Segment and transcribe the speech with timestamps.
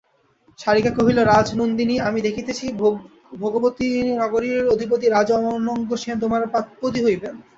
[0.59, 2.65] শারিকা কহিল রাজনন্দিনি আমি দেখিতেছি
[3.41, 3.89] ভোগবতী
[4.21, 6.41] নগরীর অধিপতি রাজা অনঙ্গসেন তোমার
[6.81, 7.35] পতি হইবেন।